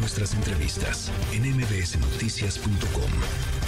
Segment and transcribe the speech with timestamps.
[0.00, 3.10] nuestras entrevistas en mbsnoticias.com.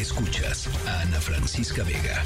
[0.00, 2.22] Escuchas a Ana Francisca Vega.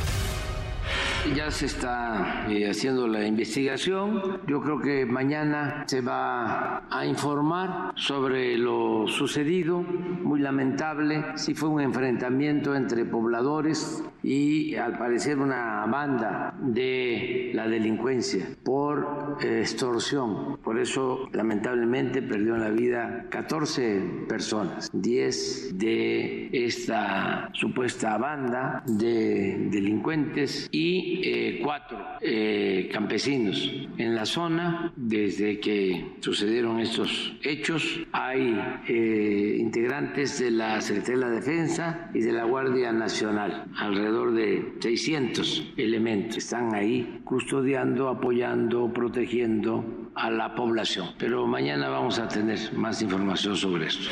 [1.34, 4.40] Ya se está eh, haciendo la investigación.
[4.46, 9.80] Yo creo que mañana se va a informar sobre lo sucedido.
[9.80, 11.24] Muy lamentable.
[11.34, 19.38] Sí fue un enfrentamiento entre pobladores y al parecer una banda de la delincuencia por
[19.40, 20.58] eh, extorsión.
[20.64, 30.68] Por eso lamentablemente perdió la vida 14 personas, 10 de esta supuesta banda de delincuentes
[30.72, 34.92] y eh, cuatro eh, campesinos en la zona.
[34.96, 38.58] Desde que sucedieron estos hechos hay
[38.88, 45.72] eh, integrantes de la Secretaría de Defensa y de la Guardia Nacional, alrededor de 600
[45.76, 46.38] elementos.
[46.38, 51.10] Están ahí custodiando, apoyando, protegiendo a la población.
[51.18, 54.08] Pero mañana vamos a tener más información sobre esto.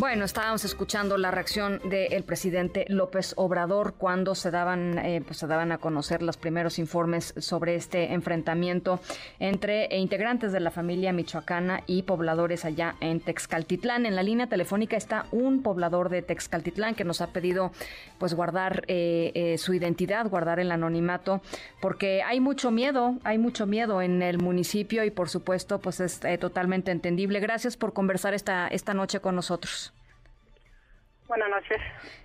[0.00, 5.46] Bueno, estábamos escuchando la reacción del presidente López Obrador cuando se daban, eh, pues se
[5.46, 9.00] daban a conocer los primeros informes sobre este enfrentamiento
[9.40, 14.06] entre integrantes de la familia michoacana y pobladores allá en Texcaltitlán.
[14.06, 17.70] En la línea telefónica está un poblador de Texcaltitlán que nos ha pedido
[18.16, 21.42] pues guardar eh, eh, su identidad, guardar el anonimato,
[21.82, 26.20] porque hay mucho miedo, hay mucho miedo en el municipio y por supuesto pues es
[26.40, 27.38] totalmente entendible.
[27.38, 29.89] Gracias por conversar esta, esta noche con nosotros.
[31.30, 31.80] Buenas noches.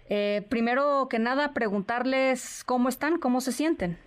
[0.09, 3.99] Eh, primero que nada, preguntarles cómo están, cómo se sienten.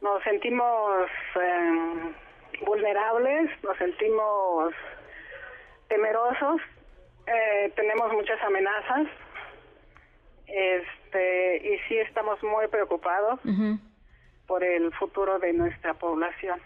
[0.00, 2.14] Nos sentimos em,
[2.64, 4.72] vulnerables, nos sentimos
[5.88, 6.62] temerosos,
[7.26, 9.08] eh, tenemos muchas amenazas,
[10.46, 13.40] este, y sí estamos muy preocupados.
[14.46, 16.58] por el futuro de nuestra población.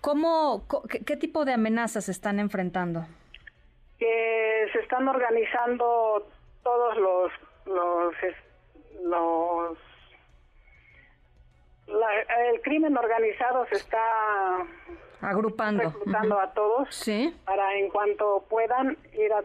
[0.00, 3.06] ¿Cómo, qué, tipo de amenazas están enfrentando?
[4.00, 6.26] Que se están organizando
[6.66, 7.32] todos los
[7.66, 8.14] los
[9.04, 9.78] los
[11.86, 14.02] el crimen organizado se está
[15.20, 15.84] agrupando.
[15.84, 17.08] reclutando a todos
[17.44, 19.42] para en cuanto puedan ir a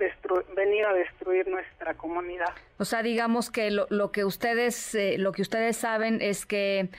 [0.55, 2.49] venir a destruir nuestra comunidad.
[2.79, 6.89] O sea, digamos que lo, lo que ustedes eh, lo que ustedes saben es que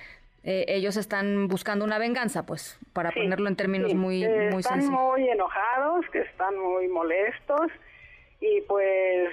[0.45, 5.29] eh, ellos están buscando una venganza, pues, para ponerlo en términos muy muy están muy
[5.29, 7.73] enojados, que están muy molestos
[8.41, 9.29] y pues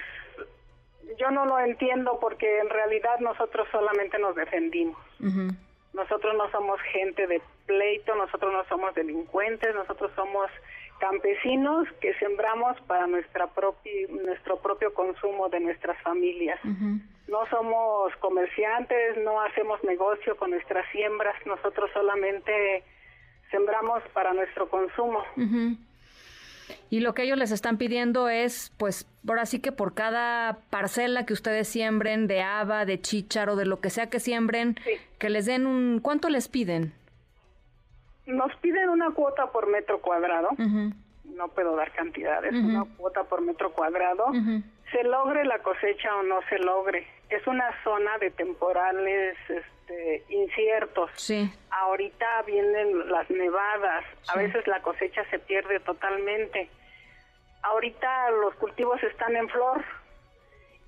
[1.18, 4.98] yo no lo entiendo porque en realidad nosotros solamente nos defendimos.
[5.92, 10.50] Nosotros no somos gente de pleito, nosotros no somos delincuentes, nosotros somos
[10.98, 16.60] campesinos que sembramos para nuestra propia nuestro propio consumo de nuestras familias.
[16.64, 22.84] No somos comerciantes, no hacemos negocio con nuestras siembras, nosotros solamente
[23.50, 25.24] sembramos para nuestro consumo.
[26.90, 31.24] Y lo que ellos les están pidiendo es, pues, por así que por cada parcela
[31.24, 34.76] que ustedes siembren de haba, de chícharo, de lo que sea que siembren,
[35.18, 36.00] que les den un...
[36.00, 36.92] ¿Cuánto les piden?
[38.26, 40.48] Nos piden una cuota por metro cuadrado.
[41.24, 44.26] No puedo dar cantidades, una cuota por metro cuadrado.
[44.90, 47.06] Se logre la cosecha o no se logre.
[47.28, 51.12] Es una zona de temporales este, inciertos.
[51.14, 51.52] Sí.
[51.70, 54.04] Ahorita vienen las nevadas.
[54.34, 56.68] A veces la cosecha se pierde totalmente
[57.62, 59.84] ahorita los cultivos están en flor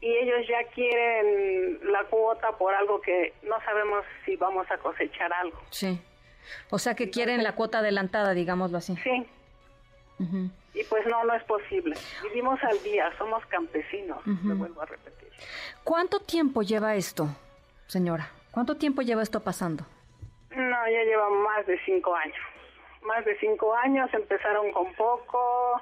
[0.00, 5.32] y ellos ya quieren la cuota por algo que no sabemos si vamos a cosechar
[5.32, 5.58] algo.
[5.70, 6.00] Sí.
[6.70, 8.96] O sea que quieren la cuota adelantada, digámoslo así.
[8.96, 9.26] Sí.
[10.74, 11.96] Y pues no, no es posible.
[12.22, 15.28] Vivimos al día, somos campesinos, me vuelvo a repetir.
[15.84, 17.28] ¿Cuánto tiempo lleva esto,
[17.86, 18.30] señora?
[18.50, 19.84] ¿Cuánto tiempo lleva esto pasando?
[20.50, 22.36] No, ya lleva más de cinco años.
[23.02, 25.80] Más de cinco años, empezaron con poco,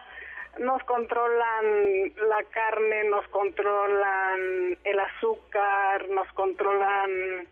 [0.59, 7.47] nos controlan la carne, nos controlan el azúcar, nos controlan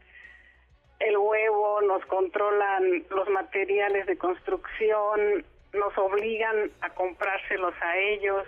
[0.98, 8.44] el huevo, nos controlan los materiales de construcción, nos obligan a comprárselos a ellos.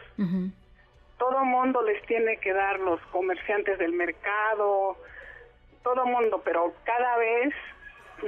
[1.18, 4.96] Todo mundo les tiene que dar los comerciantes del mercado,
[5.82, 7.54] todo mundo, pero cada vez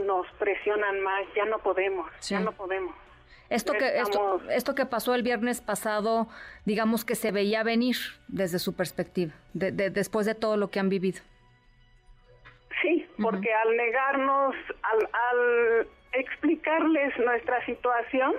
[0.06, 2.94] nos presionan más, ya no podemos, ya no podemos.
[3.52, 6.28] Esto que, esto, esto que pasó el viernes pasado,
[6.64, 7.96] digamos que se veía venir
[8.28, 11.20] desde su perspectiva, de, después de todo lo que han vivido.
[12.80, 18.34] Sí, porque al negarnos, al, al explicarles nuestra situación,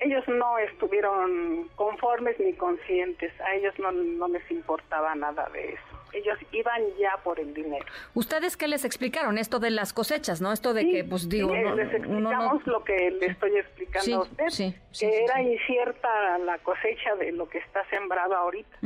[0.00, 5.95] ellos no estuvieron conformes ni conscientes, a ellos no, no les importaba nada de eso.
[6.16, 7.84] Ellos iban ya por el dinero.
[8.14, 9.38] ¿Ustedes qué les explicaron?
[9.38, 10.52] Esto de las cosechas, ¿no?
[10.52, 15.24] Esto de que, pues digo, les explicamos lo que le estoy explicando a usted, que
[15.24, 18.78] era incierta la cosecha de lo que está sembrado ahorita.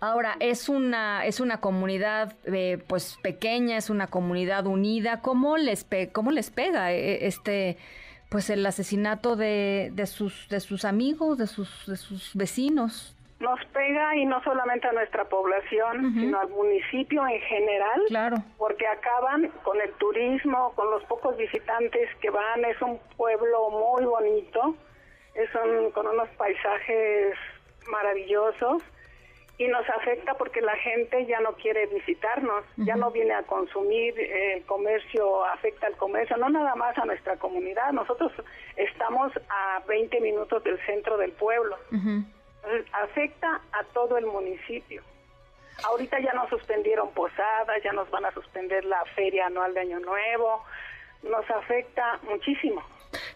[0.00, 5.20] Ahora, es una, es una comunidad eh, pues pequeña, es una comunidad unida.
[5.22, 7.76] ¿Cómo les, cómo les pega eh, este
[8.28, 13.16] pues el asesinato de, de, sus, de sus amigos, de sus, de sus vecinos?
[13.40, 18.02] Nos pega y no solamente a nuestra población, sino al municipio en general.
[18.08, 18.36] Claro.
[18.56, 22.64] Porque acaban con el turismo, con los pocos visitantes que van.
[22.64, 24.74] Es un pueblo muy bonito,
[25.34, 25.48] es
[25.92, 27.36] con unos paisajes
[27.90, 28.82] maravillosos
[29.58, 34.18] y nos afecta porque la gente ya no quiere visitarnos, ya no viene a consumir,
[34.18, 38.32] el comercio afecta al comercio, no nada más a nuestra comunidad, nosotros
[38.76, 41.76] estamos a 20 minutos del centro del pueblo,
[42.92, 45.02] afecta a todo el municipio.
[45.84, 50.00] Ahorita ya nos suspendieron posadas, ya nos van a suspender la feria anual de Año
[50.00, 50.64] Nuevo,
[51.22, 52.82] nos afecta muchísimo.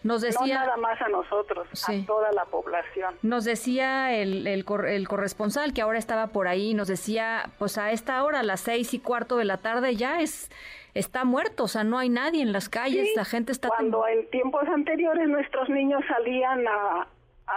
[0.03, 3.15] Nos decía, no nada más a nosotros, a toda la población.
[3.23, 4.65] Nos decía el, el,
[5.07, 8.93] corresponsal que ahora estaba por ahí, nos decía, pues a esta hora, a las seis
[8.93, 10.51] y cuarto de la tarde, ya es
[10.93, 13.69] está muerto, o sea, no hay nadie en las calles, la gente está...
[13.69, 17.07] Cuando en tiempos anteriores nuestros niños salían a,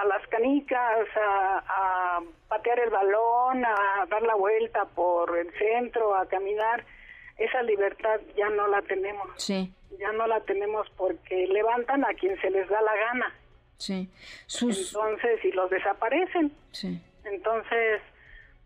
[0.00, 6.14] a las canicas, a, a, patear el balón, a dar la vuelta por el centro,
[6.14, 6.84] a caminar,
[7.38, 9.28] esa libertad ya no la tenemos.
[9.36, 13.34] Sí ya no la tenemos porque levantan a quien se les da la gana.
[13.78, 14.08] Sí.
[14.50, 16.52] Entonces, y los desaparecen.
[16.72, 17.00] Sí.
[17.24, 18.00] Entonces,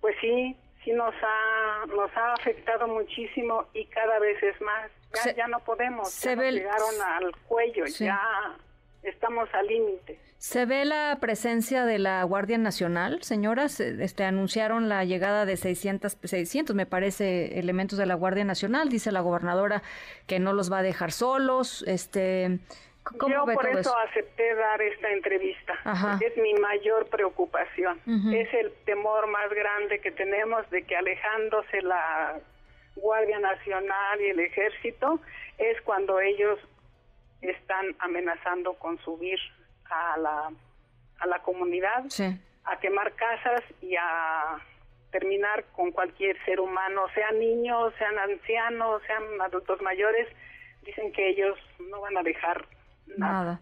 [0.00, 4.90] pues sí, sí nos ha, nos ha afectado muchísimo y cada vez es más.
[5.24, 8.56] Ya, ya no podemos, se ya llegaron al cuello, ya
[9.02, 10.18] estamos al límite.
[10.38, 13.78] ¿Se ve la presencia de la Guardia Nacional, señoras?
[13.78, 18.88] Este, anunciaron la llegada de 600, 600, me parece, elementos de la Guardia Nacional.
[18.88, 19.82] Dice la gobernadora
[20.26, 21.84] que no los va a dejar solos.
[21.86, 22.58] Este,
[23.28, 25.74] Yo por eso, acepté dar esta entrevista.
[26.20, 28.00] Es mi mayor preocupación.
[28.32, 32.40] Es el temor más grande que tenemos de que alejándose la
[32.96, 35.20] Guardia Nacional y el Ejército
[35.58, 36.58] es cuando ellos
[37.42, 39.38] están amenazando con subir
[39.84, 40.52] a la,
[41.18, 42.04] a la comunidad,
[42.64, 44.58] a quemar casas y a
[45.10, 50.28] terminar con cualquier ser humano, sean niños, sean ancianos, sean adultos mayores,
[50.82, 51.58] dicen que ellos
[51.90, 52.66] no van a dejar
[53.16, 53.60] nada.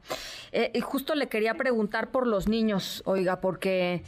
[0.52, 4.02] Eh, y justo le quería preguntar por los niños, oiga, porque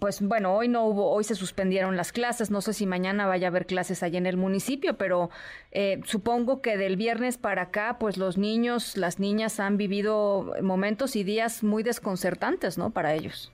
[0.00, 3.48] pues bueno, hoy no hubo, hoy se suspendieron las clases, no sé si mañana vaya
[3.48, 5.30] a haber clases allá en el municipio, pero
[5.72, 11.16] eh, supongo que del viernes para acá, pues los niños, las niñas han vivido momentos
[11.16, 12.90] y días muy desconcertantes, ¿no?
[12.90, 13.52] Para ellos.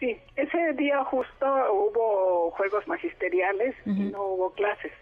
[0.00, 4.92] Sí, ese día justo hubo juegos magisteriales y no hubo clases.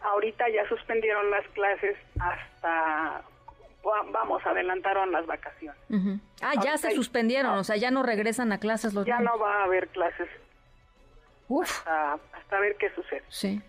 [0.00, 3.22] Ahorita ya suspendieron las clases hasta
[4.10, 5.80] vamos, adelantaron las vacaciones.
[6.42, 9.60] Ah, ya se suspendieron, o sea, ya no regresan a clases los Ya no va
[9.60, 10.28] a haber clases.
[11.48, 11.86] Uf.
[11.86, 13.22] Hasta, ver qué sucede.
[13.28, 13.60] Sí,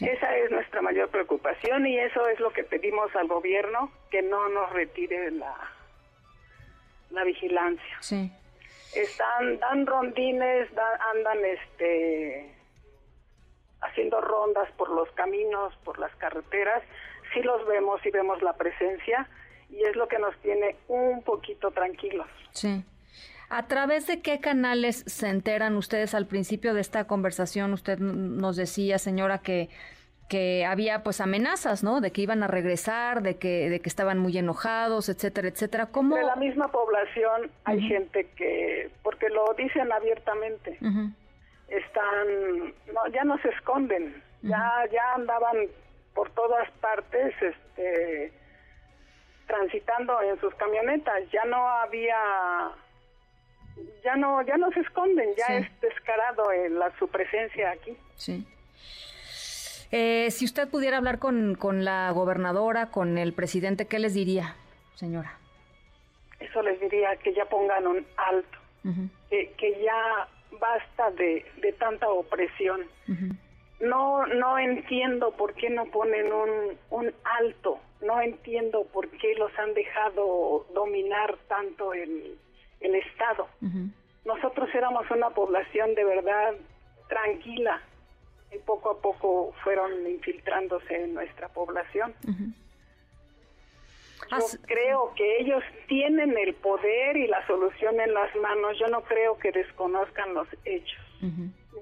[0.00, 4.48] Esa es nuestra mayor preocupación y eso es lo que pedimos al gobierno, que no
[4.48, 5.54] nos retire la,
[7.10, 7.96] la vigilancia.
[8.00, 8.32] Sí.
[8.94, 10.68] Están, dan rondines,
[11.14, 12.54] andan este
[13.80, 16.82] haciendo rondas por los caminos, por las carreteras,
[17.32, 19.28] sí los vemos y vemos la presencia,
[19.74, 22.28] y es lo que nos tiene un poquito tranquilos.
[22.52, 22.84] Sí.
[23.50, 27.72] ¿A través de qué canales se enteran ustedes al principio de esta conversación?
[27.72, 29.68] Usted nos decía, señora, que
[30.28, 32.00] que había pues amenazas, ¿no?
[32.00, 35.86] De que iban a regresar, de que de que estaban muy enojados, etcétera, etcétera.
[35.86, 36.16] ¿Cómo?
[36.16, 40.78] De la misma población hay gente que porque lo dicen abiertamente.
[41.68, 45.68] Están no ya no se esconden, ya ya andaban
[46.14, 48.32] por todas partes este
[49.46, 52.16] transitando en sus camionetas, ya no había
[54.04, 57.96] ya no ya no se esconden, ya es descarado la, su presencia aquí.
[58.16, 58.46] Sí.
[59.90, 64.56] Eh, si usted pudiera hablar con, con la gobernadora, con el presidente, ¿qué les diría,
[64.94, 65.38] señora?
[66.40, 68.58] Eso les diría que ya pongan un alto,
[69.30, 72.82] que, que, ya basta de, de tanta opresión.
[73.80, 79.50] No, no entiendo por qué no ponen un, un alto no entiendo por qué los
[79.58, 82.38] han dejado dominar tanto el,
[82.80, 83.48] el Estado.
[84.24, 86.54] Nosotros éramos una población de verdad
[87.08, 87.82] tranquila
[88.54, 92.14] y poco a poco fueron infiltrándose en nuestra población.
[94.30, 98.78] Yo creo que ellos tienen el poder y la solución en las manos.
[98.78, 101.00] Yo no creo que desconozcan los hechos.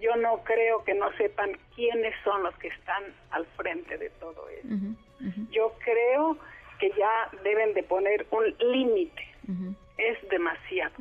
[0.01, 4.49] Yo no creo que no sepan quiénes son los que están al frente de todo
[5.51, 6.37] Yo creo
[6.79, 9.29] que ya deben de poner un límite.
[9.99, 10.95] Es demasiado,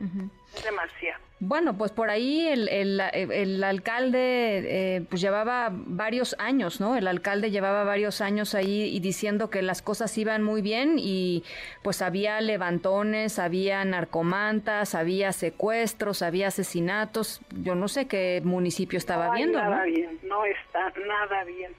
[0.55, 1.30] es demasiado.
[1.43, 4.59] Bueno, pues por ahí el, el, alcalde
[4.97, 6.95] eh, pues llevaba varios años, ¿no?
[6.95, 11.43] El alcalde llevaba varios años ahí y diciendo que las cosas iban muy bien y
[11.81, 17.41] pues había levantones, había narcomantas, había secuestros, había asesinatos.
[17.63, 21.73] Yo no sé qué municipio estaba no viendo, nada bien, no está nada bien,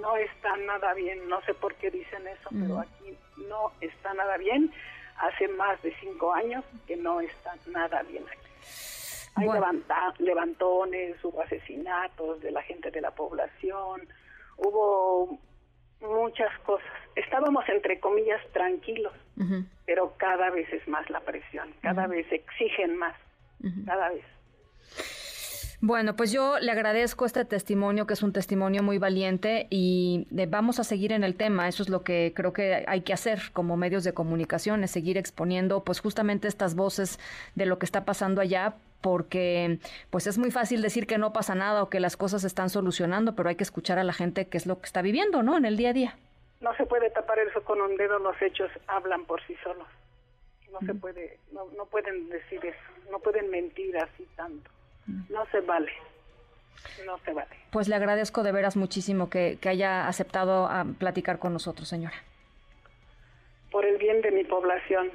[0.00, 1.28] no está nada bien.
[1.28, 3.16] No sé por qué dicen eso, pero aquí
[3.48, 4.72] no está nada bien.
[5.18, 8.93] Hace más de cinco años que no está nada bien aquí.
[9.36, 9.48] Hay
[10.18, 14.02] levantones, hubo asesinatos de la gente de la población,
[14.56, 15.38] hubo
[16.00, 16.86] muchas cosas.
[17.16, 19.12] Estábamos, entre comillas, tranquilos,
[19.86, 23.16] pero cada vez es más la presión, cada vez exigen más,
[23.86, 24.24] cada vez.
[25.80, 30.78] Bueno, pues yo le agradezco este testimonio, que es un testimonio muy valiente y vamos
[30.80, 31.68] a seguir en el tema.
[31.68, 35.18] Eso es lo que creo que hay que hacer como medios de comunicación, es seguir
[35.18, 37.18] exponiendo pues justamente estas voces
[37.54, 41.54] de lo que está pasando allá porque pues es muy fácil decir que no pasa
[41.54, 44.48] nada o que las cosas se están solucionando, pero hay que escuchar a la gente
[44.48, 45.58] qué es lo que está viviendo, ¿no?
[45.58, 46.16] En el día a día.
[46.62, 49.86] No se puede tapar eso con un dedo, los hechos hablan por sí solos.
[50.72, 54.70] No se puede, no, no pueden decir eso, no pueden mentir así tanto.
[55.28, 55.92] No se vale.
[57.04, 57.54] No se vale.
[57.72, 62.16] Pues le agradezco de veras muchísimo que, haya aceptado a platicar con nosotros, señora.
[63.70, 65.10] Por el bien de mi población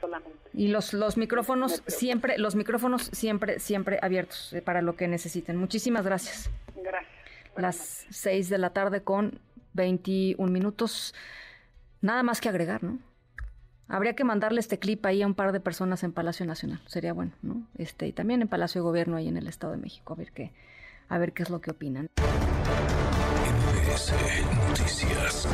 [0.00, 0.38] solamente.
[0.52, 5.56] Y los, los micrófonos siempre, los micrófonos siempre, siempre abiertos eh, para lo que necesiten.
[5.56, 6.50] Muchísimas gracias.
[6.74, 7.12] Gracias.
[7.56, 9.40] Las seis de la tarde con
[9.74, 11.14] 21 minutos.
[12.00, 12.98] Nada más que agregar, ¿no?
[13.88, 17.12] Habría que mandarle este clip ahí a un par de personas en Palacio Nacional, sería
[17.12, 17.66] bueno, ¿no?
[17.78, 20.32] Este, y también en Palacio de Gobierno ahí en el Estado de México, a ver
[20.32, 20.52] qué,
[21.08, 22.08] a ver qué es lo que opinan.
[24.68, 25.48] Noticias.